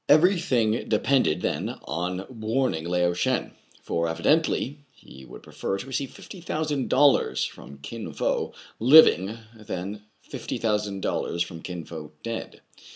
[0.09, 3.51] Every thing depended, then, on warning Lao Shen;
[3.83, 9.37] for evi dently he would prefer to receive fifty thousand dollars from Kin Fo living
[9.55, 12.61] than fifty thousand dol lars from Kin Fo dead.